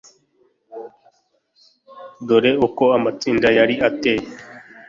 [2.27, 4.25] dore uko amatsinda yari ateye